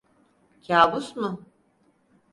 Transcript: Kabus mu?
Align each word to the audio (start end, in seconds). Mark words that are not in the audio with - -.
Kabus 0.67 1.15
mu? 1.17 1.41